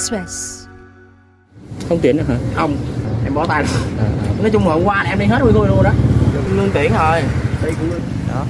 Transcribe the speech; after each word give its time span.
Express. 0.00 0.66
không 1.88 1.98
tuyển 2.02 2.16
nữa 2.16 2.22
hả 2.28 2.34
không 2.54 2.76
em 3.24 3.34
bó 3.34 3.46
tay 3.46 3.62
rồi. 3.62 3.82
à, 3.98 4.04
à. 4.04 4.32
nói 4.42 4.50
chung 4.50 4.68
là 4.68 4.74
hôm 4.74 4.84
qua 4.84 5.04
em 5.08 5.18
đi 5.18 5.26
hết 5.26 5.42
nguyên 5.42 5.54
tôi 5.54 5.68
luôn 5.68 5.82
đó 5.82 5.90
lương 6.56 6.70
tuyển 6.74 6.92
rồi 6.92 7.22
đi 7.64 7.70
cũng 7.80 7.90
đó 8.28 8.44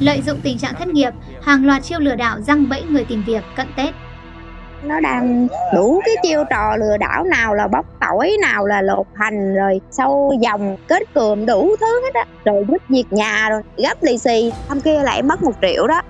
Lợi 0.00 0.22
dụng 0.26 0.40
tình 0.42 0.58
trạng 0.58 0.74
thất 0.74 0.88
nghiệp, 0.88 1.10
hàng 1.42 1.66
loạt 1.66 1.82
chiêu 1.82 1.98
lừa 2.00 2.14
đảo 2.14 2.40
răng 2.40 2.68
bẫy 2.68 2.82
người 2.82 3.04
tìm 3.04 3.22
việc 3.26 3.42
cận 3.56 3.66
Tết. 3.76 3.94
nó 4.84 5.00
đang 5.00 5.48
đủ 5.74 6.00
cái 6.04 6.14
chiêu 6.22 6.44
trò 6.50 6.76
lừa 6.76 6.96
đảo 6.96 7.24
nào 7.24 7.54
là 7.54 7.68
bóc 7.68 7.86
tỏi 8.00 8.36
nào 8.42 8.66
là 8.66 8.82
lột 8.82 9.06
hành 9.14 9.54
rồi 9.54 9.80
sâu 9.90 10.32
dòng 10.40 10.76
kết 10.88 11.02
cườm 11.14 11.46
đủ 11.46 11.76
thứ 11.80 12.00
hết 12.04 12.14
á 12.14 12.24
rồi 12.44 12.64
vứt 12.64 12.82
việc 12.88 13.04
nhà 13.10 13.48
rồi 13.50 13.62
gấp 13.76 14.02
lì 14.02 14.18
xì 14.18 14.52
hôm 14.68 14.80
kia 14.80 15.02
lại 15.02 15.22
mất 15.22 15.42
một 15.42 15.52
triệu 15.62 15.86
đó 15.86 16.02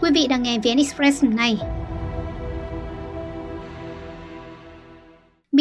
Quý 0.00 0.10
vị 0.14 0.26
đang 0.26 0.42
nghe 0.42 0.58
VN 0.58 0.76
Express 0.76 1.24
này. 1.24 1.58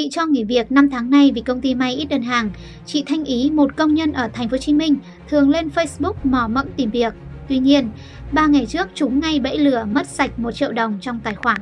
Bị 0.04 0.10
cho 0.12 0.26
nghỉ 0.26 0.44
việc 0.44 0.72
5 0.72 0.90
tháng 0.90 1.10
nay 1.10 1.32
vì 1.36 1.42
công 1.42 1.62
ty 1.62 1.76
may 1.76 1.94
ít 1.94 2.06
đơn 2.06 2.22
hàng, 2.22 2.50
chị 2.86 3.04
Thanh 3.08 3.24
Ý, 3.24 3.50
một 3.54 3.78
công 3.78 3.94
nhân 3.94 4.14
ở 4.14 4.30
thành 4.34 4.50
phố 4.50 4.54
Hồ 4.54 4.58
Chí 4.58 4.74
Minh, 4.74 4.96
thường 5.30 5.50
lên 5.50 5.70
Facebook 5.76 6.14
mò 6.24 6.48
mẫm 6.48 6.66
tìm 6.78 6.90
việc. 6.92 7.14
Tuy 7.50 7.58
nhiên, 7.58 7.90
3 8.32 8.48
ngày 8.48 8.66
trước 8.66 8.88
chúng 8.96 9.20
ngay 9.20 9.40
bẫy 9.40 9.58
lừa 9.58 9.86
mất 9.92 10.08
sạch 10.08 10.40
1 10.40 10.52
triệu 10.52 10.72
đồng 10.72 10.98
trong 11.02 11.20
tài 11.24 11.36
khoản. 11.36 11.58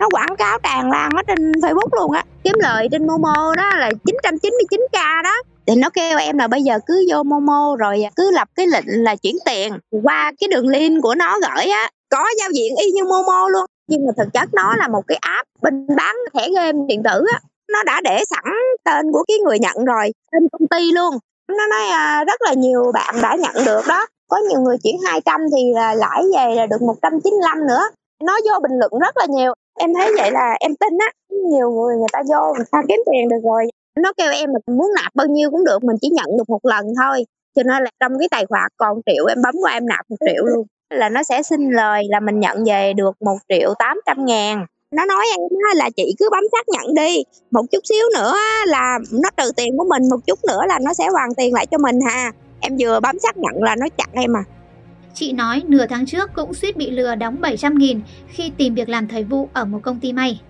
nó 0.00 0.08
quảng 0.12 0.36
cáo 0.38 0.58
tràn 0.62 0.90
lan 0.90 1.10
ở 1.16 1.22
trên 1.26 1.52
facebook 1.52 1.88
luôn 2.00 2.12
á. 2.12 2.24
Kiếm 2.44 2.54
lợi 2.58 2.88
trên 2.92 3.06
momo 3.06 3.54
đó 3.56 3.70
là 3.76 3.90
999k 4.04 5.22
đó. 5.22 5.34
Thì 5.66 5.74
nó 5.76 5.90
kêu 5.90 6.18
em 6.18 6.38
là 6.38 6.48
bây 6.48 6.62
giờ 6.62 6.78
cứ 6.86 7.06
vô 7.12 7.22
momo 7.22 7.76
rồi 7.78 8.04
cứ 8.16 8.30
lập 8.30 8.48
cái 8.54 8.66
lệnh 8.66 9.04
là 9.04 9.16
chuyển 9.16 9.34
tiền 9.46 9.72
qua 10.02 10.32
cái 10.40 10.48
đường 10.48 10.68
link 10.68 11.02
của 11.02 11.14
nó 11.14 11.38
gửi 11.40 11.66
á. 11.66 11.90
Có 12.08 12.24
giao 12.38 12.50
diện 12.54 12.76
y 12.76 12.90
như 12.90 13.04
momo 13.04 13.48
luôn 13.48 13.64
nhưng 13.88 14.06
mà 14.06 14.12
thực 14.16 14.32
chất 14.32 14.48
nó 14.52 14.76
là 14.76 14.88
một 14.88 15.02
cái 15.06 15.18
app 15.20 15.48
bên 15.62 15.86
bán 15.96 16.16
thẻ 16.34 16.48
game 16.54 16.78
điện 16.88 17.02
tử 17.02 17.24
á. 17.32 17.40
Nó 17.72 17.82
đã 17.82 18.00
để 18.04 18.24
sẵn 18.30 18.54
tên 18.84 19.12
của 19.12 19.24
cái 19.28 19.38
người 19.38 19.58
nhận 19.58 19.84
rồi 19.84 20.12
tên 20.32 20.48
công 20.52 20.68
ty 20.68 20.92
luôn. 20.92 21.18
Nó 21.48 21.66
nói 21.66 21.88
à, 21.92 22.24
rất 22.24 22.42
là 22.42 22.52
nhiều 22.52 22.92
bạn 22.94 23.14
đã 23.22 23.36
nhận 23.40 23.64
được 23.66 23.80
đó. 23.88 24.06
Có 24.28 24.38
nhiều 24.50 24.60
người 24.60 24.76
chuyển 24.82 24.96
200 25.04 25.40
thì 25.56 25.72
là 25.74 25.94
lãi 25.94 26.22
về 26.36 26.54
là 26.54 26.66
được 26.66 26.82
195 26.82 27.66
nữa. 27.66 27.82
Nó 28.24 28.38
vô 28.44 28.60
bình 28.62 28.78
luận 28.78 28.92
rất 29.00 29.16
là 29.16 29.26
nhiều. 29.28 29.52
Em 29.78 29.94
thấy 29.94 30.12
vậy 30.16 30.30
là 30.30 30.56
em 30.60 30.76
tin 30.76 30.98
á. 30.98 31.10
Nhiều 31.50 31.70
người 31.70 31.96
người 31.96 32.08
ta 32.12 32.22
vô 32.28 32.54
người 32.56 32.66
ta 32.70 32.82
kiếm 32.88 33.00
tiền 33.12 33.28
được 33.28 33.40
rồi. 33.44 33.64
Nó 34.00 34.12
kêu 34.16 34.32
em 34.32 34.50
là 34.52 34.58
muốn 34.74 34.90
nạp 34.94 35.14
bao 35.14 35.26
nhiêu 35.26 35.50
cũng 35.50 35.64
được 35.64 35.84
mình 35.84 35.96
chỉ 36.00 36.08
nhận 36.08 36.36
được 36.38 36.48
một 36.48 36.64
lần 36.64 36.86
thôi. 37.02 37.24
Cho 37.54 37.62
nên 37.62 37.82
là 37.82 37.90
trong 38.00 38.18
cái 38.18 38.28
tài 38.30 38.46
khoản 38.46 38.70
còn 38.76 39.00
triệu 39.06 39.26
em 39.26 39.42
bấm 39.42 39.54
qua 39.60 39.72
em 39.72 39.86
nạp 39.86 40.10
một 40.10 40.16
triệu 40.26 40.44
luôn 40.44 40.66
là 40.90 41.08
nó 41.08 41.22
sẽ 41.22 41.42
xin 41.42 41.70
lời 41.70 42.04
là 42.08 42.20
mình 42.20 42.40
nhận 42.40 42.64
về 42.64 42.92
được 42.92 43.22
một 43.22 43.36
triệu 43.48 43.74
tám 43.78 44.00
trăm 44.06 44.24
ngàn. 44.24 44.66
Nó 44.96 45.04
nói 45.06 45.26
em 45.32 45.40
á 45.68 45.74
là 45.74 45.90
chị 45.96 46.14
cứ 46.18 46.28
bấm 46.30 46.44
xác 46.52 46.68
nhận 46.68 46.94
đi. 46.94 47.24
Một 47.50 47.62
chút 47.72 47.80
xíu 47.84 48.06
nữa 48.14 48.34
là 48.66 48.98
nó 49.12 49.30
trừ 49.36 49.52
tiền 49.56 49.78
của 49.78 49.84
mình 49.88 50.02
một 50.10 50.26
chút 50.26 50.38
nữa 50.48 50.60
là 50.68 50.78
nó 50.82 50.94
sẽ 50.94 51.08
hoàn 51.12 51.34
tiền 51.34 51.54
lại 51.54 51.66
cho 51.66 51.78
mình 51.78 51.98
hà. 52.06 52.32
Em 52.60 52.76
vừa 52.80 53.00
bấm 53.00 53.18
xác 53.18 53.36
nhận 53.36 53.62
là 53.62 53.76
nó 53.76 53.86
chặn 53.96 54.08
em 54.12 54.36
à. 54.36 54.44
Chị 55.14 55.32
nói 55.32 55.62
nửa 55.66 55.86
tháng 55.86 56.06
trước 56.06 56.30
cũng 56.34 56.54
suýt 56.54 56.76
bị 56.76 56.90
lừa 56.90 57.14
đóng 57.14 57.36
700 57.40 57.78
nghìn 57.78 58.00
khi 58.28 58.52
tìm 58.58 58.74
việc 58.74 58.88
làm 58.88 59.08
thời 59.08 59.24
vụ 59.24 59.48
ở 59.52 59.64
một 59.64 59.78
công 59.82 60.00
ty 60.00 60.12
may. 60.12 60.40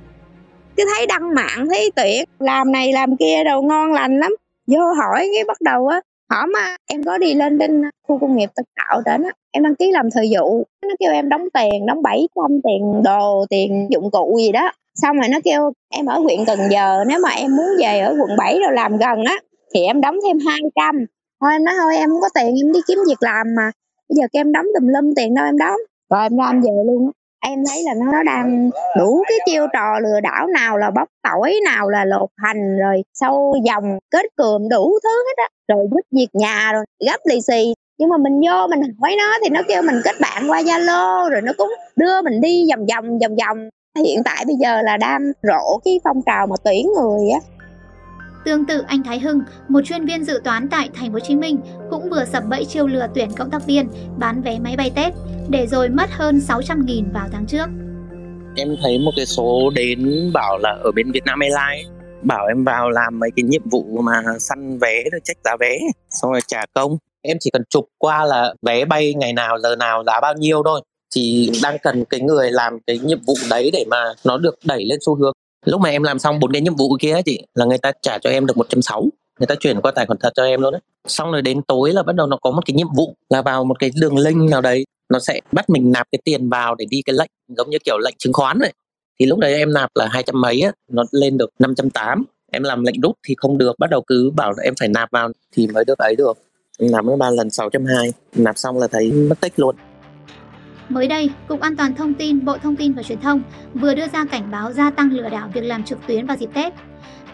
cứ 0.76 0.84
thấy 0.94 1.06
đăng 1.06 1.34
mạng 1.34 1.66
thấy 1.70 1.90
tuyển 1.96 2.24
làm 2.38 2.72
này 2.72 2.92
làm 2.92 3.16
kia 3.16 3.44
đâu 3.44 3.62
ngon 3.62 3.92
lành 3.92 4.18
lắm. 4.18 4.36
Vô 4.66 4.92
hỏi 4.92 5.28
cái 5.34 5.44
bắt 5.44 5.60
đầu 5.60 5.86
á 5.86 6.00
hỏi 6.30 6.46
mà 6.46 6.76
em 6.86 7.04
có 7.04 7.18
đi 7.18 7.34
lên 7.34 7.58
trên 7.58 7.84
à, 7.84 7.90
khu 8.08 8.18
công 8.18 8.36
nghiệp 8.36 8.50
tân 8.56 8.64
tạo 8.76 9.02
đến 9.06 9.22
á, 9.22 9.30
em 9.50 9.62
đăng 9.62 9.74
ký 9.74 9.90
làm 9.90 10.10
thời 10.14 10.30
vụ. 10.34 10.64
Nó 10.82 10.94
kêu 11.00 11.12
em 11.12 11.28
đóng 11.28 11.48
tiền, 11.54 11.86
đóng 11.86 12.02
700 12.02 12.60
tiền 12.64 13.02
đồ, 13.04 13.46
tiền 13.50 13.88
dụng 13.90 14.10
cụ 14.10 14.38
gì 14.38 14.52
đó. 14.52 14.72
Xong 14.94 15.16
rồi 15.16 15.28
nó 15.28 15.38
kêu 15.44 15.72
em 15.90 16.06
ở 16.06 16.18
huyện 16.18 16.44
Cần 16.46 16.58
Giờ, 16.70 17.04
nếu 17.08 17.18
mà 17.22 17.30
em 17.30 17.56
muốn 17.56 17.66
về 17.80 18.00
ở 18.00 18.16
quận 18.20 18.36
7 18.38 18.58
rồi 18.58 18.72
làm 18.72 18.96
gần 18.96 19.24
á, 19.24 19.36
thì 19.74 19.84
em 19.84 20.00
đóng 20.00 20.16
thêm 20.26 20.38
200 20.46 21.06
thôi 21.40 21.52
em 21.52 21.64
nói 21.64 21.74
thôi 21.82 21.96
em 21.96 22.10
không 22.10 22.20
có 22.20 22.28
tiền, 22.34 22.46
em 22.46 22.72
đi 22.72 22.80
kiếm 22.88 22.98
việc 23.08 23.22
làm 23.22 23.46
mà. 23.56 23.70
Bây 24.08 24.16
giờ 24.16 24.22
kêu 24.32 24.40
em 24.40 24.52
đóng 24.52 24.66
tùm 24.74 24.88
lum 24.88 25.14
tiền 25.16 25.34
đâu 25.34 25.44
em 25.44 25.58
đóng. 25.58 25.78
Rồi 26.10 26.22
em 26.22 26.36
ra 26.36 26.44
em 26.46 26.60
về 26.60 26.70
luôn 26.86 27.06
á 27.06 27.23
em 27.46 27.64
thấy 27.68 27.82
là 27.82 27.94
nó 27.94 28.22
đang 28.22 28.70
đủ 28.98 29.22
cái 29.28 29.38
chiêu 29.46 29.66
trò 29.72 29.98
lừa 30.00 30.20
đảo 30.20 30.46
nào 30.46 30.78
là 30.78 30.90
bóc 30.90 31.08
tỏi 31.22 31.54
nào 31.64 31.88
là 31.88 32.04
lột 32.04 32.30
hành, 32.36 32.78
rồi 32.78 33.02
sâu 33.14 33.54
dòng, 33.64 33.98
kết 34.10 34.26
cườm 34.36 34.68
đủ 34.68 34.98
thứ 35.02 35.24
hết 35.28 35.42
á. 35.42 35.48
Rồi 35.68 35.86
giúp 35.90 36.00
việc 36.10 36.28
nhà 36.32 36.72
rồi, 36.72 36.84
gấp 37.06 37.20
lì 37.24 37.40
xì. 37.40 37.74
Nhưng 37.98 38.08
mà 38.08 38.16
mình 38.16 38.40
vô 38.40 38.66
mình 38.70 38.80
hỏi 39.00 39.14
nó 39.18 39.38
thì 39.42 39.50
nó 39.50 39.60
kêu 39.68 39.82
mình 39.82 40.00
kết 40.04 40.14
bạn 40.20 40.50
qua 40.50 40.62
zalo, 40.62 41.30
rồi 41.30 41.42
nó 41.42 41.52
cũng 41.58 41.72
đưa 41.96 42.22
mình 42.22 42.40
đi 42.40 42.66
vòng 42.70 42.86
vòng 42.86 43.18
vòng 43.18 43.36
vòng. 43.36 43.68
Hiện 44.04 44.22
tại 44.24 44.44
bây 44.46 44.56
giờ 44.56 44.82
là 44.82 44.96
đang 44.96 45.32
rộ 45.42 45.78
cái 45.84 46.00
phong 46.04 46.22
trào 46.26 46.46
mà 46.46 46.56
tuyển 46.64 46.86
người 46.92 47.30
á. 47.30 47.40
Tương 48.44 48.66
tự 48.66 48.82
anh 48.86 49.02
Thái 49.02 49.20
Hưng, 49.20 49.40
một 49.68 49.80
chuyên 49.84 50.04
viên 50.06 50.24
dự 50.24 50.40
toán 50.44 50.68
tại 50.70 50.90
thành 50.94 51.08
phố 51.08 51.12
Hồ 51.12 51.20
Chí 51.20 51.36
Minh 51.36 51.60
cũng 51.90 52.10
vừa 52.10 52.24
sập 52.24 52.42
bẫy 52.50 52.64
chiêu 52.64 52.86
lừa 52.86 53.06
tuyển 53.14 53.30
cộng 53.36 53.50
tác 53.50 53.66
viên 53.66 53.88
bán 54.18 54.42
vé 54.42 54.58
máy 54.58 54.76
bay 54.76 54.90
Tết 54.96 55.12
để 55.48 55.66
rồi 55.66 55.88
mất 55.88 56.10
hơn 56.10 56.40
600 56.40 56.86
nghìn 56.86 57.12
vào 57.12 57.28
tháng 57.32 57.46
trước. 57.46 57.66
em 58.56 58.76
thấy 58.82 58.98
một 58.98 59.10
cái 59.16 59.26
số 59.26 59.70
đến 59.74 60.30
bảo 60.34 60.58
là 60.58 60.76
ở 60.84 60.92
bên 60.92 61.12
Vietnam 61.12 61.40
Airlines 61.40 61.90
bảo 62.22 62.46
em 62.46 62.64
vào 62.64 62.90
làm 62.90 63.18
mấy 63.18 63.30
cái 63.36 63.42
nhiệm 63.42 63.62
vụ 63.70 64.00
mà 64.02 64.22
săn 64.38 64.78
vé 64.78 65.02
rồi 65.12 65.20
check 65.24 65.40
giá 65.44 65.56
vé 65.60 65.78
xong 66.10 66.32
rồi 66.32 66.40
trả 66.46 66.66
công 66.74 66.96
em 67.22 67.36
chỉ 67.40 67.50
cần 67.52 67.62
chụp 67.70 67.84
qua 67.98 68.24
là 68.24 68.54
vé 68.62 68.84
bay 68.84 69.14
ngày 69.14 69.32
nào 69.32 69.58
giờ 69.58 69.76
nào 69.76 70.04
giá 70.04 70.20
bao 70.20 70.34
nhiêu 70.34 70.62
thôi 70.64 70.80
chỉ 71.10 71.52
đang 71.62 71.76
cần 71.82 72.04
cái 72.04 72.20
người 72.20 72.50
làm 72.50 72.78
cái 72.86 72.98
nhiệm 72.98 73.18
vụ 73.26 73.34
đấy 73.50 73.70
để 73.72 73.84
mà 73.90 74.04
nó 74.24 74.38
được 74.38 74.54
đẩy 74.64 74.84
lên 74.84 74.98
xu 75.06 75.14
hướng 75.14 75.32
lúc 75.64 75.80
mà 75.80 75.88
em 75.88 76.02
làm 76.02 76.18
xong 76.18 76.40
bốn 76.40 76.52
cái 76.52 76.62
nhiệm 76.62 76.74
vụ 76.74 76.96
kia 77.00 77.20
chị, 77.24 77.46
là 77.54 77.64
người 77.64 77.78
ta 77.78 77.92
trả 78.02 78.18
cho 78.18 78.30
em 78.30 78.46
được 78.46 78.56
160 78.56 79.10
người 79.40 79.46
ta 79.46 79.54
chuyển 79.54 79.80
qua 79.80 79.92
tài 79.92 80.06
khoản 80.06 80.18
thật 80.18 80.32
cho 80.36 80.44
em 80.44 80.60
luôn 80.60 80.72
đấy 80.72 80.80
xong 81.06 81.32
rồi 81.32 81.42
đến 81.42 81.62
tối 81.62 81.92
là 81.92 82.02
bắt 82.02 82.16
đầu 82.16 82.26
nó 82.26 82.36
có 82.36 82.50
một 82.50 82.66
cái 82.66 82.74
nhiệm 82.74 82.86
vụ 82.96 83.16
là 83.28 83.42
vào 83.42 83.64
một 83.64 83.78
cái 83.78 83.90
đường 84.00 84.18
link 84.18 84.50
nào 84.50 84.60
đấy, 84.60 84.84
nó 85.08 85.18
sẽ 85.18 85.40
bắt 85.52 85.70
mình 85.70 85.92
nạp 85.92 86.06
cái 86.12 86.18
tiền 86.24 86.48
vào 86.48 86.74
để 86.74 86.86
đi 86.90 87.02
cái 87.02 87.14
lệnh, 87.14 87.30
giống 87.48 87.70
như 87.70 87.78
kiểu 87.84 87.98
lệnh 87.98 88.14
chứng 88.18 88.32
khoán 88.32 88.58
này. 88.58 88.72
Thì 89.20 89.26
lúc 89.26 89.38
đấy 89.38 89.54
em 89.54 89.72
nạp 89.72 89.90
là 89.94 90.08
hai 90.10 90.22
trăm 90.22 90.40
mấy 90.40 90.60
á, 90.60 90.72
nó 90.90 91.04
lên 91.10 91.38
được 91.38 91.50
580 91.58 92.24
em 92.50 92.62
làm 92.62 92.84
lệnh 92.84 93.00
rút 93.00 93.18
thì 93.28 93.34
không 93.38 93.58
được, 93.58 93.78
bắt 93.78 93.90
đầu 93.90 94.02
cứ 94.06 94.30
bảo 94.30 94.52
là 94.56 94.62
em 94.62 94.74
phải 94.80 94.88
nạp 94.88 95.10
vào 95.10 95.32
thì 95.52 95.66
mới 95.66 95.84
được 95.84 95.98
ấy 95.98 96.16
được. 96.16 96.38
Nạp 96.78 97.04
mới 97.04 97.16
ba 97.16 97.30
lần 97.30 97.50
620 97.50 98.12
nạp 98.34 98.58
xong 98.58 98.78
là 98.78 98.86
thấy 98.86 99.12
mất 99.12 99.40
tích 99.40 99.52
luôn. 99.56 99.76
Mới 100.88 101.08
đây, 101.08 101.30
Cục 101.48 101.60
An 101.60 101.76
toàn 101.76 101.94
Thông 101.94 102.14
tin, 102.14 102.44
Bộ 102.44 102.58
Thông 102.58 102.76
tin 102.76 102.92
và 102.92 103.02
Truyền 103.02 103.20
thông 103.20 103.42
vừa 103.74 103.94
đưa 103.94 104.08
ra 104.08 104.24
cảnh 104.24 104.50
báo 104.50 104.72
gia 104.72 104.90
tăng 104.90 105.12
lừa 105.12 105.28
đảo 105.28 105.50
việc 105.54 105.64
làm 105.64 105.84
trực 105.84 106.06
tuyến 106.06 106.26
vào 106.26 106.36
dịp 106.36 106.48
Tết. 106.54 106.72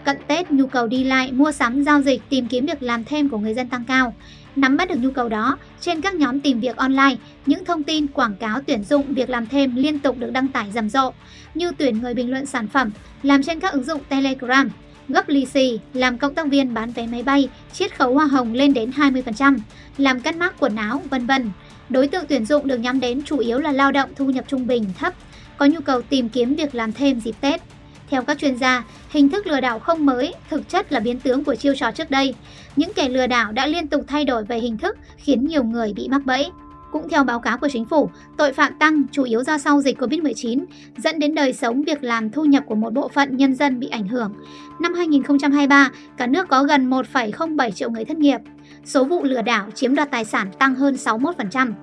Cận 0.05 0.17
Tết, 0.27 0.51
nhu 0.51 0.67
cầu 0.67 0.87
đi 0.87 1.03
lại, 1.03 1.31
mua 1.31 1.51
sắm, 1.51 1.83
giao 1.83 2.01
dịch, 2.01 2.21
tìm 2.29 2.47
kiếm 2.47 2.65
việc 2.65 2.83
làm 2.83 3.03
thêm 3.03 3.29
của 3.29 3.37
người 3.37 3.53
dân 3.53 3.69
tăng 3.69 3.83
cao. 3.87 4.13
Nắm 4.55 4.77
bắt 4.77 4.89
được 4.89 4.95
nhu 4.99 5.11
cầu 5.11 5.29
đó, 5.29 5.57
trên 5.81 6.01
các 6.01 6.13
nhóm 6.13 6.39
tìm 6.39 6.59
việc 6.59 6.77
online, 6.77 7.15
những 7.45 7.65
thông 7.65 7.83
tin 7.83 8.07
quảng 8.07 8.35
cáo 8.35 8.59
tuyển 8.67 8.83
dụng 8.83 9.13
việc 9.13 9.29
làm 9.29 9.47
thêm 9.47 9.75
liên 9.75 9.99
tục 9.99 10.17
được 10.19 10.31
đăng 10.31 10.47
tải 10.47 10.71
rầm 10.71 10.89
rộ, 10.89 11.13
như 11.53 11.71
tuyển 11.77 12.01
người 12.01 12.13
bình 12.13 12.31
luận 12.31 12.45
sản 12.45 12.67
phẩm, 12.67 12.91
làm 13.23 13.43
trên 13.43 13.59
các 13.59 13.73
ứng 13.73 13.83
dụng 13.83 14.01
Telegram, 14.09 14.69
gấp 15.07 15.29
lì 15.29 15.45
xì, 15.45 15.79
làm 15.93 16.17
cộng 16.17 16.35
tác 16.35 16.47
viên 16.47 16.73
bán 16.73 16.91
vé 16.91 17.07
máy 17.07 17.23
bay, 17.23 17.49
chiết 17.73 17.97
khấu 17.97 18.13
hoa 18.13 18.25
hồng 18.25 18.53
lên 18.53 18.73
đến 18.73 18.91
20%, 18.95 19.57
làm 19.97 20.19
cắt 20.19 20.37
mác 20.37 20.59
quần 20.59 20.75
áo, 20.75 21.01
vân 21.09 21.25
vân. 21.25 21.49
Đối 21.91 22.07
tượng 22.07 22.25
tuyển 22.27 22.45
dụng 22.45 22.67
được 22.67 22.77
nhắm 22.77 22.99
đến 22.99 23.21
chủ 23.25 23.37
yếu 23.37 23.59
là 23.59 23.71
lao 23.71 23.91
động 23.91 24.09
thu 24.15 24.25
nhập 24.25 24.45
trung 24.47 24.67
bình 24.67 24.85
thấp, 24.99 25.13
có 25.57 25.65
nhu 25.65 25.79
cầu 25.79 26.01
tìm 26.01 26.29
kiếm 26.29 26.55
việc 26.55 26.75
làm 26.75 26.93
thêm 26.93 27.19
dịp 27.19 27.35
Tết. 27.41 27.61
Theo 28.09 28.23
các 28.23 28.37
chuyên 28.37 28.57
gia, 28.57 28.83
hình 29.09 29.29
thức 29.29 29.47
lừa 29.47 29.59
đảo 29.59 29.79
không 29.79 30.05
mới, 30.05 30.33
thực 30.49 30.69
chất 30.69 30.91
là 30.91 30.99
biến 30.99 31.19
tướng 31.19 31.43
của 31.43 31.55
chiêu 31.55 31.75
trò 31.75 31.91
trước 31.91 32.11
đây. 32.11 32.35
Những 32.75 32.91
kẻ 32.95 33.09
lừa 33.09 33.27
đảo 33.27 33.51
đã 33.51 33.67
liên 33.67 33.87
tục 33.87 34.01
thay 34.07 34.25
đổi 34.25 34.43
về 34.43 34.59
hình 34.59 34.77
thức, 34.77 34.97
khiến 35.17 35.45
nhiều 35.45 35.63
người 35.63 35.93
bị 35.93 36.07
mắc 36.07 36.21
bẫy. 36.25 36.49
Cũng 36.91 37.09
theo 37.09 37.23
báo 37.23 37.39
cáo 37.39 37.57
của 37.57 37.69
chính 37.69 37.85
phủ, 37.85 38.09
tội 38.37 38.53
phạm 38.53 38.73
tăng 38.79 39.03
chủ 39.11 39.23
yếu 39.23 39.43
do 39.43 39.57
sau 39.57 39.81
dịch 39.81 40.01
Covid-19, 40.01 40.65
dẫn 40.97 41.19
đến 41.19 41.35
đời 41.35 41.53
sống 41.53 41.81
việc 41.81 42.03
làm 42.03 42.29
thu 42.29 42.45
nhập 42.45 42.63
của 42.67 42.75
một 42.75 42.93
bộ 42.93 43.07
phận 43.07 43.37
nhân 43.37 43.55
dân 43.55 43.79
bị 43.79 43.87
ảnh 43.87 44.07
hưởng. 44.07 44.33
Năm 44.79 44.93
2023, 44.93 45.91
cả 46.17 46.27
nước 46.27 46.47
có 46.47 46.63
gần 46.63 46.89
1,07 46.89 47.71
triệu 47.71 47.89
người 47.89 48.05
thất 48.05 48.17
nghiệp. 48.17 48.39
Số 48.85 49.03
vụ 49.03 49.23
lừa 49.23 49.41
đảo 49.41 49.67
chiếm 49.75 49.95
đoạt 49.95 50.11
tài 50.11 50.25
sản 50.25 50.47
tăng 50.59 50.75
hơn 50.75 50.95
61%. 50.95 51.73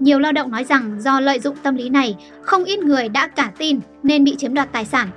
Nhiều 0.00 0.18
lao 0.18 0.32
động 0.32 0.50
nói 0.50 0.64
rằng 0.64 1.00
do 1.00 1.20
lợi 1.20 1.40
dụng 1.40 1.56
tâm 1.62 1.76
lý 1.76 1.88
này, 1.88 2.16
không 2.42 2.64
ít 2.64 2.78
người 2.78 3.08
đã 3.08 3.26
cả 3.26 3.50
tin 3.58 3.80
nên 4.02 4.24
bị 4.24 4.36
chiếm 4.36 4.54
đoạt 4.54 4.72
tài 4.72 4.84
sản. 4.84 5.08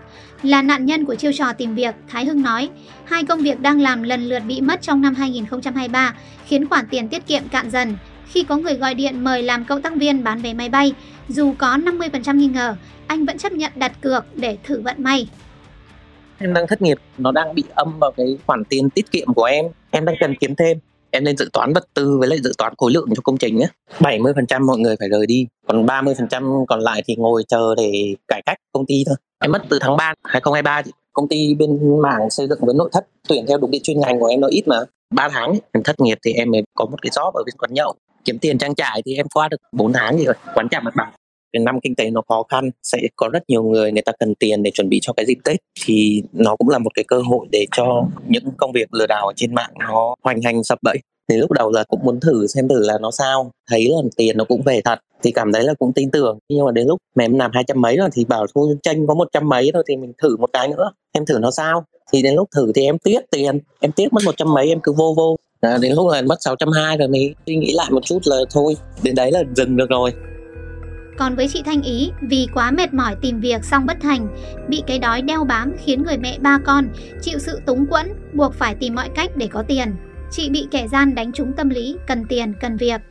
Là 0.44 0.62
nạn 0.62 0.86
nhân 0.86 1.06
của 1.06 1.16
chiêu 1.16 1.32
trò 1.32 1.54
tìm 1.54 1.76
việc, 1.76 1.96
Thái 2.08 2.26
Hưng 2.26 2.42
nói, 2.42 2.70
hai 3.06 3.24
công 3.24 3.40
việc 3.40 3.60
đang 3.60 3.82
làm 3.82 4.04
lần 4.04 4.24
lượt 4.24 4.40
bị 4.48 4.62
mất 4.62 4.82
trong 4.82 5.02
năm 5.02 5.16
2023, 5.16 6.14
khiến 6.46 6.68
khoản 6.68 6.86
tiền 6.90 7.10
tiết 7.10 7.28
kiệm 7.28 7.44
cạn 7.52 7.70
dần. 7.70 7.96
Khi 8.28 8.44
có 8.44 8.58
người 8.58 8.74
gọi 8.74 8.94
điện 8.94 9.24
mời 9.24 9.44
làm 9.44 9.66
cộng 9.66 9.82
tác 9.82 9.96
viên 9.96 10.24
bán 10.24 10.42
vé 10.42 10.54
máy 10.54 10.70
bay, 10.70 10.94
dù 11.30 11.54
có 11.58 11.68
50% 11.68 12.36
nghi 12.36 12.48
ngờ, 12.48 12.76
anh 13.08 13.26
vẫn 13.26 13.38
chấp 13.38 13.52
nhận 13.52 13.72
đặt 13.76 13.92
cược 14.02 14.26
để 14.36 14.58
thử 14.64 14.82
vận 14.82 14.96
may. 15.04 15.28
em 16.38 16.54
đang 16.54 16.68
thất 16.68 16.82
nghiệp 16.82 16.98
nó 17.18 17.32
đang 17.32 17.56
bị 17.56 17.64
âm 17.76 18.00
vào 18.00 18.12
cái 18.18 18.38
khoản 18.46 18.64
tiền 18.64 18.90
tiết 18.90 19.12
kiệm 19.12 19.34
của 19.34 19.44
em. 19.44 19.66
Em 19.92 20.06
đang 20.06 20.16
cần 20.20 20.36
kiếm 20.36 20.56
thêm. 20.56 20.80
Em 21.12 21.24
nên 21.24 21.38
dự 21.38 21.50
toán 21.54 21.74
vật 21.74 21.88
tư 21.94 22.18
với 22.20 22.28
lại 22.30 22.40
dự 22.44 22.52
toán 22.58 22.74
khối 22.78 22.92
lượng 22.92 23.10
cho 23.16 23.22
công 23.24 23.38
trình 23.38 23.58
nhé. 23.58 23.68
70% 24.00 24.66
mọi 24.66 24.78
người 24.78 24.96
phải 25.00 25.10
rời 25.10 25.26
đi 25.28 25.48
còn 25.68 25.86
30% 25.86 26.66
còn 26.66 26.80
lại 26.80 27.04
thì 27.06 27.16
ngồi 27.16 27.44
chờ 27.48 27.76
để 27.78 28.16
cải 28.28 28.42
cách 28.46 28.58
công 28.72 28.86
ty 28.86 29.04
thôi. 29.08 29.16
Em 29.40 29.52
mất 29.52 29.62
từ 29.70 29.80
tháng 29.82 29.98
3 29.98 30.14
2023 30.24 30.82
công 31.14 31.28
ty 31.28 31.56
bên 31.56 32.00
mảng 32.02 32.30
xây 32.30 32.48
dựng 32.48 32.60
với 32.62 32.76
nội 32.76 32.90
thất 32.94 33.08
tuyển 33.28 33.46
theo 33.48 33.58
đúng 33.58 33.72
cái 33.72 33.80
chuyên 33.84 34.00
ngành 34.00 34.20
của 34.20 34.26
em 34.26 34.42
nó 34.42 34.48
ít 34.48 34.68
mà. 34.68 34.78
3 35.14 35.30
tháng 35.30 35.54
em 35.72 35.84
thất 35.84 36.00
nghiệp 36.00 36.18
thì 36.26 36.34
em 36.34 36.52
mới 36.52 36.64
có 36.74 36.86
một 36.86 37.02
cái 37.02 37.10
job 37.10 37.32
ở 37.32 37.44
bên 37.46 37.56
quán 37.58 37.74
nhậu 37.74 37.96
kiếm 38.26 38.40
tiền 38.40 38.58
trang 38.58 38.76
trải 38.76 39.02
thì 39.06 39.16
em 39.16 39.26
qua 39.34 39.48
được 39.48 39.58
4 39.72 39.94
tháng 39.94 40.24
rồi 40.26 40.36
quán 40.56 40.68
trả 40.72 40.80
mặt 40.80 40.94
bằng. 40.96 41.12
Cái 41.54 41.64
năm 41.64 41.80
kinh 41.80 41.96
tế 41.96 42.10
nó 42.10 42.22
khó 42.28 42.44
khăn, 42.50 42.70
sẽ 42.84 43.00
có 43.16 43.30
rất 43.34 43.44
nhiều 43.48 43.64
người 43.64 43.92
người 43.92 44.02
ta 44.02 44.12
cần 44.20 44.36
tiền 44.36 44.64
để 44.64 44.72
chuẩn 44.72 44.90
bị 44.90 45.00
cho 45.02 45.14
cái 45.14 45.26
dịp 45.26 45.38
Tết 45.44 45.58
thì 45.86 46.24
nó 46.34 46.56
cũng 46.56 46.70
là 46.70 46.78
một 46.78 46.90
cái 46.94 47.06
cơ 47.08 47.22
hội 47.22 47.48
để 47.52 47.66
cho 47.78 48.08
những 48.28 48.44
công 48.58 48.72
việc 48.72 48.94
lừa 48.94 49.06
đảo 49.08 49.28
ở 49.28 49.34
trên 49.36 49.56
mạng 49.56 49.72
nó 49.80 50.16
hoành 50.24 50.42
hành 50.42 50.64
sập 50.64 50.80
bẫy. 50.84 50.98
Thì 51.30 51.38
lúc 51.38 51.52
đầu 51.52 51.72
là 51.72 51.84
cũng 51.84 52.00
muốn 52.04 52.20
thử 52.20 52.48
xem 52.48 52.68
thử 52.68 52.80
là 52.80 52.98
nó 53.02 53.12
sao, 53.12 53.52
thấy 53.70 53.88
là 53.90 54.10
tiền 54.18 54.38
nó 54.38 54.44
cũng 54.44 54.62
về 54.62 54.82
thật 54.82 55.00
thì 55.24 55.32
cảm 55.32 55.52
thấy 55.54 55.64
là 55.64 55.74
cũng 55.74 55.94
tin 55.94 56.12
tưởng. 56.12 56.40
Nhưng 56.50 56.66
mà 56.66 56.72
đến 56.72 56.88
lúc 56.88 57.00
mà 57.16 57.24
em 57.24 57.40
làm 57.40 57.52
hai 57.54 57.64
trăm 57.68 57.82
mấy 57.82 57.98
rồi 57.98 58.10
thì 58.14 58.26
bảo 58.26 58.46
thôi, 58.56 58.76
tranh 58.84 59.08
có 59.08 59.14
một 59.14 59.28
trăm 59.32 59.50
mấy 59.50 59.70
thôi 59.74 59.84
thì 59.88 59.96
mình 59.96 60.14
thử 60.22 60.38
một 60.38 60.50
cái 60.54 60.68
nữa, 60.68 60.92
em 61.12 61.26
thử 61.26 61.40
nó 61.40 61.52
sao. 61.52 61.86
Thì 62.14 62.22
đến 62.22 62.36
lúc 62.36 62.50
thử 62.56 62.72
thì 62.76 62.84
em 62.84 62.98
tiếc 62.98 63.20
tiền, 63.32 63.60
em 63.80 63.92
tiếc 63.92 64.14
mất 64.14 64.22
một 64.26 64.38
trăm 64.38 64.54
mấy, 64.54 64.70
em 64.70 64.80
cứ 64.84 64.92
vô 64.92 65.14
vô 65.18 65.36
à, 65.66 65.78
đến 65.82 65.94
lúc 65.94 66.08
là 66.12 66.22
mất 66.22 66.38
sáu 66.40 66.56
trăm 66.56 66.70
hai 66.72 66.98
rồi 66.98 67.08
mới 67.08 67.36
suy 67.48 67.56
nghĩ 67.56 67.74
lại 67.76 67.88
một 67.92 68.06
chút 68.06 68.20
là 68.26 68.36
thôi 68.52 68.78
đến 69.04 69.16
đấy 69.16 69.32
là 69.32 69.44
dừng 69.56 69.78
được 69.78 69.90
rồi 69.90 70.14
còn 71.18 71.36
với 71.36 71.48
chị 71.54 71.62
Thanh 71.66 71.82
Ý, 71.82 72.12
vì 72.22 72.48
quá 72.54 72.72
mệt 72.72 72.94
mỏi 72.94 73.16
tìm 73.22 73.40
việc 73.40 73.66
xong 73.66 73.86
bất 73.86 73.98
thành, 74.02 74.28
bị 74.70 74.84
cái 74.88 75.00
đói 75.00 75.22
đeo 75.22 75.44
bám 75.44 75.76
khiến 75.86 76.04
người 76.04 76.18
mẹ 76.18 76.38
ba 76.42 76.60
con 76.66 76.88
chịu 77.22 77.40
sự 77.40 77.60
túng 77.66 77.86
quẫn, 77.90 78.14
buộc 78.34 78.54
phải 78.54 78.76
tìm 78.80 78.96
mọi 78.96 79.10
cách 79.16 79.32
để 79.36 79.48
có 79.52 79.64
tiền. 79.68 79.96
Chị 80.32 80.50
bị 80.50 80.68
kẻ 80.72 80.88
gian 80.92 81.16
đánh 81.16 81.32
trúng 81.32 81.54
tâm 81.58 81.70
lý, 81.70 81.96
cần 82.08 82.26
tiền, 82.30 82.54
cần 82.62 82.78
việc. 82.78 83.02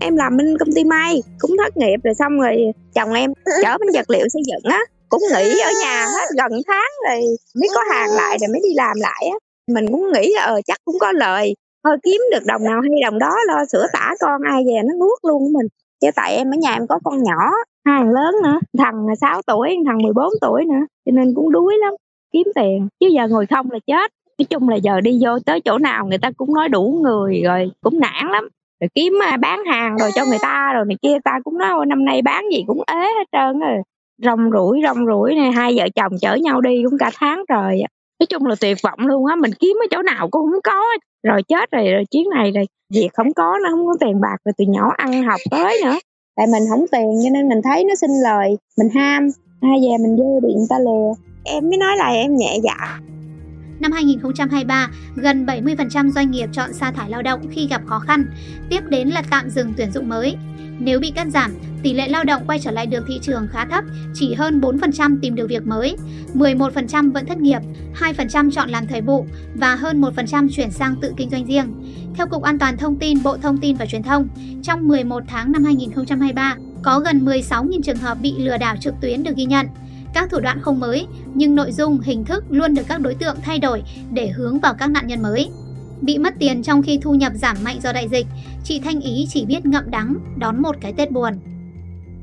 Em 0.00 0.16
làm 0.16 0.36
bên 0.36 0.58
công 0.58 0.68
ty 0.74 0.84
may, 0.84 1.22
cũng 1.38 1.56
thất 1.64 1.76
nghiệp 1.76 1.96
rồi 2.04 2.14
xong 2.18 2.40
rồi 2.40 2.56
chồng 2.94 3.12
em 3.12 3.32
chở 3.62 3.76
bên 3.78 3.88
vật 3.94 4.10
liệu 4.10 4.26
xây 4.32 4.42
dựng 4.46 4.72
á, 4.72 4.80
cũng 5.08 5.22
nghỉ 5.22 5.60
ở 5.60 5.70
nhà 5.82 6.06
hết 6.06 6.26
gần 6.36 6.60
tháng 6.66 6.90
rồi 7.08 7.20
mới 7.60 7.68
có 7.74 7.80
hàng 7.90 8.10
lại 8.10 8.38
rồi 8.40 8.48
mới 8.48 8.60
đi 8.68 8.74
làm 8.74 8.96
lại 9.00 9.28
á. 9.32 9.47
Mình 9.68 9.86
cũng 9.92 10.12
nghĩ 10.12 10.32
là 10.34 10.42
ờ 10.42 10.60
chắc 10.66 10.78
cũng 10.84 10.96
có 11.00 11.12
lời, 11.12 11.54
thôi 11.84 11.96
kiếm 12.02 12.20
được 12.32 12.44
đồng 12.46 12.64
nào 12.64 12.80
hay 12.80 12.90
đồng 13.02 13.18
đó 13.18 13.36
lo 13.46 13.64
sữa 13.72 13.86
tả 13.92 14.14
con 14.20 14.42
ai 14.42 14.64
về 14.66 14.82
nó 14.84 14.94
nuốt 14.94 15.18
luôn 15.22 15.42
của 15.42 15.50
mình. 15.58 15.66
Chứ 16.00 16.08
tại 16.16 16.36
em 16.36 16.50
ở 16.50 16.56
nhà 16.56 16.72
em 16.74 16.86
có 16.86 16.98
con 17.04 17.22
nhỏ 17.22 17.52
hàng 17.86 18.10
lớn 18.10 18.34
nữa 18.42 18.58
thằng 18.78 19.06
6 19.20 19.42
tuổi 19.46 19.76
thằng 19.86 19.98
14 20.02 20.32
tuổi 20.40 20.64
nữa 20.64 20.86
cho 21.06 21.12
nên 21.12 21.34
cũng 21.34 21.52
đuối 21.52 21.74
lắm 21.78 21.94
kiếm 22.32 22.46
tiền. 22.54 22.88
Chứ 23.00 23.06
giờ 23.06 23.28
ngồi 23.28 23.46
không 23.46 23.70
là 23.70 23.78
chết. 23.86 24.12
Nói 24.38 24.46
chung 24.50 24.68
là 24.68 24.76
giờ 24.76 25.00
đi 25.00 25.18
vô 25.24 25.38
tới 25.46 25.60
chỗ 25.60 25.78
nào 25.78 26.06
người 26.06 26.18
ta 26.18 26.30
cũng 26.36 26.54
nói 26.54 26.68
đủ 26.68 27.00
người 27.02 27.42
rồi 27.44 27.70
cũng 27.80 28.00
nản 28.00 28.28
lắm. 28.30 28.48
Rồi 28.80 28.88
kiếm 28.94 29.12
bán 29.40 29.64
hàng 29.64 29.96
rồi 29.98 30.10
cho 30.14 30.24
người 30.28 30.38
ta 30.42 30.72
rồi 30.74 30.84
này 30.84 30.96
kia 31.02 31.16
ta 31.24 31.38
cũng 31.44 31.58
nói 31.58 31.86
năm 31.86 32.04
nay 32.04 32.22
bán 32.22 32.44
gì 32.52 32.64
cũng 32.66 32.82
ế 32.86 32.94
hết 32.96 33.26
trơn 33.32 33.60
rồi 33.60 33.76
rong 34.22 34.50
rủi 34.52 34.80
rong 34.84 35.06
rủi 35.06 35.34
này 35.34 35.52
hai 35.52 35.74
vợ 35.76 35.88
chồng 35.94 36.12
chở 36.20 36.34
nhau 36.34 36.60
đi 36.60 36.82
cũng 36.84 36.98
cả 36.98 37.10
tháng 37.14 37.44
trời 37.48 37.82
nói 38.20 38.26
chung 38.26 38.46
là 38.46 38.54
tuyệt 38.60 38.78
vọng 38.82 38.98
luôn 38.98 39.26
á 39.26 39.36
mình 39.36 39.50
kiếm 39.60 39.76
ở 39.82 39.86
chỗ 39.90 40.02
nào 40.02 40.28
cũng 40.30 40.42
không 40.52 40.60
có. 40.64 40.82
Rồi 41.22 41.42
chết 41.42 41.70
rồi, 41.70 41.90
rồi 41.90 42.04
chuyến 42.10 42.24
này 42.34 42.52
rồi 42.54 42.64
việc 42.94 43.08
không 43.14 43.34
có 43.34 43.58
nó 43.62 43.70
không 43.70 43.86
có 43.86 43.96
tiền 44.00 44.20
bạc 44.20 44.36
rồi 44.44 44.52
từ 44.58 44.64
nhỏ 44.68 44.92
ăn 44.96 45.22
học 45.22 45.40
tới 45.50 45.80
nữa. 45.84 45.98
Tại 46.36 46.46
mình 46.52 46.62
không 46.70 46.84
tiền 46.92 47.08
cho 47.24 47.30
nên 47.32 47.48
mình 47.48 47.60
thấy 47.64 47.84
nó 47.84 47.94
xin 47.94 48.10
lời 48.22 48.56
mình 48.78 48.88
ham. 48.94 49.28
Hai 49.62 49.78
về 49.82 49.96
mình 50.02 50.16
vô 50.16 50.40
điện 50.42 50.66
ta 50.70 50.78
lừa. 50.78 51.12
Em 51.44 51.68
mới 51.68 51.76
nói 51.78 51.96
là 51.96 52.08
em 52.08 52.36
nhẹ 52.36 52.58
dạ. 52.62 52.98
Năm 53.80 53.92
2023, 53.92 54.90
gần 55.16 55.46
70% 55.46 56.10
doanh 56.10 56.30
nghiệp 56.30 56.48
chọn 56.52 56.72
sa 56.72 56.90
thải 56.90 57.10
lao 57.10 57.22
động 57.22 57.40
khi 57.50 57.66
gặp 57.70 57.82
khó 57.86 57.98
khăn, 57.98 58.26
tiếp 58.70 58.80
đến 58.88 59.08
là 59.08 59.22
tạm 59.30 59.50
dừng 59.50 59.72
tuyển 59.76 59.92
dụng 59.92 60.08
mới. 60.08 60.36
Nếu 60.78 61.00
bị 61.00 61.10
cắt 61.10 61.28
giảm, 61.28 61.50
tỷ 61.82 61.94
lệ 61.94 62.08
lao 62.08 62.24
động 62.24 62.42
quay 62.46 62.58
trở 62.58 62.70
lại 62.70 62.86
được 62.86 63.04
thị 63.08 63.18
trường 63.22 63.48
khá 63.52 63.64
thấp, 63.64 63.84
chỉ 64.14 64.34
hơn 64.34 64.60
4% 64.60 65.18
tìm 65.22 65.34
được 65.34 65.46
việc 65.48 65.66
mới, 65.66 65.96
11% 66.34 67.12
vẫn 67.12 67.26
thất 67.26 67.38
nghiệp, 67.38 67.58
2% 67.94 68.50
chọn 68.50 68.70
làm 68.70 68.86
thời 68.86 69.00
vụ 69.00 69.26
và 69.54 69.74
hơn 69.74 70.00
1% 70.00 70.48
chuyển 70.48 70.70
sang 70.70 70.96
tự 71.00 71.12
kinh 71.16 71.30
doanh 71.30 71.46
riêng. 71.46 71.74
Theo 72.14 72.26
Cục 72.26 72.42
An 72.42 72.58
toàn 72.58 72.76
Thông 72.76 72.96
tin 72.96 73.22
Bộ 73.22 73.36
Thông 73.36 73.58
tin 73.58 73.76
và 73.76 73.86
Truyền 73.86 74.02
thông, 74.02 74.28
trong 74.62 74.88
11 74.88 75.22
tháng 75.28 75.52
năm 75.52 75.64
2023, 75.64 76.56
có 76.82 77.00
gần 77.00 77.24
16.000 77.24 77.82
trường 77.82 77.96
hợp 77.96 78.18
bị 78.22 78.34
lừa 78.38 78.56
đảo 78.56 78.76
trực 78.80 78.94
tuyến 79.00 79.22
được 79.22 79.36
ghi 79.36 79.44
nhận. 79.44 79.66
Các 80.14 80.30
thủ 80.30 80.40
đoạn 80.40 80.58
không 80.62 80.80
mới, 80.80 81.06
nhưng 81.34 81.54
nội 81.54 81.72
dung, 81.72 82.00
hình 82.00 82.24
thức 82.24 82.44
luôn 82.50 82.74
được 82.74 82.82
các 82.88 83.00
đối 83.00 83.14
tượng 83.14 83.36
thay 83.42 83.58
đổi 83.58 83.82
để 84.12 84.28
hướng 84.28 84.60
vào 84.60 84.74
các 84.78 84.90
nạn 84.90 85.06
nhân 85.06 85.22
mới. 85.22 85.50
Bị 86.00 86.18
mất 86.18 86.34
tiền 86.38 86.62
trong 86.62 86.82
khi 86.82 86.98
thu 87.02 87.14
nhập 87.14 87.32
giảm 87.34 87.56
mạnh 87.64 87.76
do 87.82 87.92
đại 87.92 88.08
dịch, 88.08 88.26
chị 88.64 88.80
Thanh 88.84 89.00
Ý 89.00 89.26
chỉ 89.30 89.44
biết 89.44 89.66
ngậm 89.66 89.90
đắng, 89.90 90.14
đón 90.36 90.62
một 90.62 90.76
cái 90.80 90.92
Tết 90.92 91.10
buồn. 91.10 91.32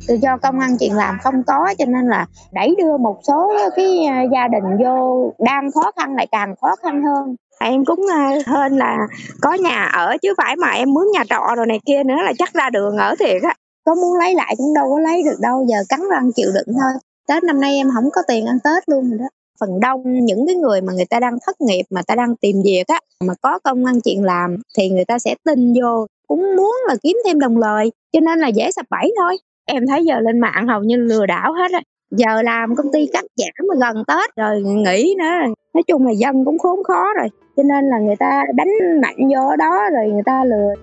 Từ 0.08 0.16
do 0.22 0.38
công 0.38 0.60
ăn 0.60 0.78
chuyện 0.80 0.94
làm 0.94 1.18
không 1.24 1.44
có 1.48 1.74
cho 1.78 1.86
nên 1.86 2.08
là 2.08 2.26
đẩy 2.52 2.76
đưa 2.78 2.98
một 2.98 3.20
số 3.28 3.54
cái 3.76 4.06
à, 4.06 4.24
gia 4.34 4.48
đình 4.48 4.64
vô 4.84 5.34
đang 5.40 5.72
khó 5.72 5.92
khăn 5.96 6.16
lại 6.16 6.28
càng 6.32 6.56
khó 6.62 6.76
khăn 6.84 7.04
hơn 7.04 7.36
à, 7.60 7.68
em 7.68 7.86
cũng 7.86 8.06
à, 8.14 8.32
hơn 8.48 8.78
là 8.78 8.98
có 9.42 9.54
nhà 9.54 9.84
ở 9.94 10.18
chứ 10.22 10.34
phải 10.38 10.56
mà 10.56 10.68
em 10.68 10.94
mướn 10.94 11.04
nhà 11.14 11.24
trọ 11.30 11.56
rồi 11.56 11.66
này 11.68 11.80
kia 11.86 12.04
nữa 12.04 12.18
là 12.24 12.34
chắc 12.38 12.54
ra 12.54 12.70
đường 12.70 12.98
ở 12.98 13.16
thiệt 13.20 13.44
á 13.44 13.56
có 13.86 13.96
muốn 13.96 14.18
lấy 14.20 14.36
lại 14.36 14.56
cũng 14.58 14.74
đâu 14.74 14.86
có 14.90 15.00
lấy 15.00 15.24
được 15.24 15.38
đâu 15.42 15.66
giờ 15.70 15.78
cắn 15.90 16.00
răng 16.12 16.32
chịu 16.36 16.50
đựng 16.54 16.76
thôi 16.82 16.92
tết 17.28 17.44
năm 17.44 17.60
nay 17.60 17.76
em 17.76 17.88
không 17.94 18.10
có 18.14 18.22
tiền 18.28 18.46
ăn 18.46 18.58
tết 18.64 18.90
luôn 18.90 19.10
rồi 19.10 19.20
đó. 19.20 19.26
Phần 19.60 19.80
đông 19.80 20.26
những 20.26 20.48
cái 20.48 20.56
người 20.56 20.82
mà 20.82 20.94
người 20.94 21.06
ta 21.06 21.20
đang 21.20 21.38
thất 21.46 21.62
nghiệp, 21.62 21.84
mà 21.90 22.02
ta 22.08 22.16
đang 22.16 22.36
tìm 22.36 22.56
việc 22.64 22.88
á, 22.88 23.00
mà 23.24 23.34
có 23.42 23.60
công 23.60 23.86
ăn 23.86 24.02
chuyện 24.02 24.24
làm 24.24 24.58
thì 24.78 24.90
người 24.90 25.06
ta 25.06 25.20
sẽ 25.20 25.36
tin 25.44 25.74
vô, 25.74 26.06
cũng 26.28 26.56
muốn 26.56 26.76
là 26.88 26.96
kiếm 27.04 27.18
thêm 27.26 27.40
đồng 27.40 27.58
lời, 27.58 27.92
cho 28.12 28.20
nên 28.20 28.40
là 28.40 28.48
dễ 28.48 28.72
sập 28.72 28.86
bẫy 28.90 29.14
thôi. 29.18 29.38
Em 29.66 29.88
thấy 29.88 30.06
giờ 30.06 30.20
lên 30.20 30.40
mạng 30.40 30.68
hầu 30.68 30.84
như 30.84 30.96
lừa 30.96 31.26
đảo 31.26 31.54
hết 31.54 31.72
á. 31.72 31.82
Giờ 32.12 32.42
làm 32.42 32.76
công 32.76 32.92
ty 32.92 33.08
cắt 33.14 33.26
giảm 33.38 33.68
mà 33.68 33.76
gần 33.88 34.04
tết 34.08 34.36
rồi 34.36 34.62
nghỉ 34.62 35.16
nữa, 35.18 35.54
nói 35.74 35.84
chung 35.88 36.06
là 36.06 36.12
dân 36.12 36.46
cũng 36.46 36.58
khốn 36.58 36.84
khó 36.84 37.14
rồi, 37.14 37.28
cho 37.58 37.64
nên 37.64 37.90
là 37.90 38.00
người 38.00 38.16
ta 38.16 38.44
đánh 38.56 39.02
mạnh 39.02 39.18
vô 39.18 39.56
đó 39.56 39.90
rồi 39.94 40.08
người 40.08 40.24
ta 40.26 40.44
lừa. 40.46 40.74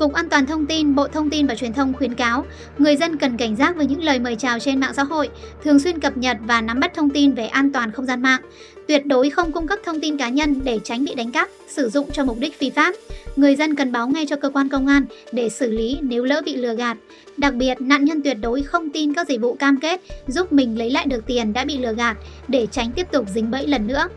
Cục 0.00 0.12
An 0.12 0.28
toàn 0.28 0.46
Thông 0.46 0.66
tin, 0.66 0.94
Bộ 0.94 1.08
Thông 1.08 1.30
tin 1.30 1.46
và 1.46 1.54
Truyền 1.54 1.72
thông 1.72 1.92
khuyến 1.92 2.14
cáo 2.14 2.44
người 2.78 2.96
dân 2.96 3.16
cần 3.16 3.36
cảnh 3.36 3.56
giác 3.56 3.76
với 3.76 3.86
những 3.86 4.02
lời 4.02 4.18
mời 4.18 4.36
chào 4.36 4.58
trên 4.58 4.80
mạng 4.80 4.94
xã 4.94 5.02
hội, 5.02 5.28
thường 5.64 5.78
xuyên 5.78 6.00
cập 6.00 6.16
nhật 6.16 6.36
và 6.40 6.60
nắm 6.60 6.80
bắt 6.80 6.94
thông 6.94 7.10
tin 7.10 7.32
về 7.32 7.46
an 7.46 7.72
toàn 7.72 7.92
không 7.92 8.06
gian 8.06 8.22
mạng. 8.22 8.40
Tuyệt 8.88 9.06
đối 9.06 9.30
không 9.30 9.52
cung 9.52 9.66
cấp 9.66 9.78
thông 9.84 10.00
tin 10.00 10.16
cá 10.16 10.28
nhân 10.28 10.60
để 10.64 10.80
tránh 10.84 11.04
bị 11.04 11.14
đánh 11.14 11.32
cắp, 11.32 11.48
sử 11.68 11.88
dụng 11.88 12.10
cho 12.12 12.24
mục 12.24 12.38
đích 12.38 12.58
phi 12.58 12.70
pháp. 12.70 12.94
Người 13.36 13.56
dân 13.56 13.74
cần 13.74 13.92
báo 13.92 14.08
ngay 14.08 14.26
cho 14.26 14.36
cơ 14.36 14.50
quan 14.50 14.68
công 14.68 14.86
an 14.86 15.04
để 15.32 15.48
xử 15.48 15.70
lý 15.70 15.98
nếu 16.02 16.24
lỡ 16.24 16.42
bị 16.44 16.56
lừa 16.56 16.74
gạt. 16.74 16.96
Đặc 17.36 17.54
biệt, 17.54 17.80
nạn 17.80 18.04
nhân 18.04 18.22
tuyệt 18.22 18.36
đối 18.40 18.62
không 18.62 18.90
tin 18.90 19.14
các 19.14 19.28
dịch 19.28 19.40
vụ 19.40 19.54
cam 19.54 19.80
kết 19.80 20.00
giúp 20.26 20.52
mình 20.52 20.78
lấy 20.78 20.90
lại 20.90 21.06
được 21.06 21.26
tiền 21.26 21.52
đã 21.52 21.64
bị 21.64 21.78
lừa 21.78 21.94
gạt 21.94 22.16
để 22.48 22.66
tránh 22.66 22.92
tiếp 22.92 23.06
tục 23.12 23.26
dính 23.34 23.50
bẫy 23.50 23.66
lần 23.66 23.86
nữa. 23.86 24.08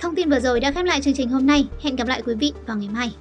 Thông 0.00 0.14
tin 0.14 0.30
vừa 0.30 0.40
rồi 0.40 0.60
đã 0.60 0.72
khép 0.72 0.84
lại 0.84 1.00
chương 1.02 1.14
trình 1.14 1.28
hôm 1.28 1.46
nay. 1.46 1.66
Hẹn 1.82 1.96
gặp 1.96 2.08
lại 2.08 2.22
quý 2.26 2.34
vị 2.34 2.52
vào 2.66 2.76
ngày 2.76 2.88
mai. 2.92 3.12